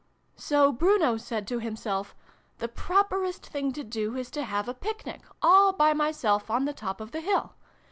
[0.49, 2.15] "So Bruno said to himself'
[2.57, 6.73] The properest thing to do is to have a Picnic, all by myself, on the
[6.73, 7.53] top of the hill.